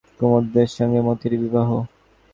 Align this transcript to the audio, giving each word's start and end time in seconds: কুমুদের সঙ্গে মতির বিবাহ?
কুমুদের 0.17 0.69
সঙ্গে 0.77 0.99
মতির 1.07 1.33
বিবাহ? 1.41 1.69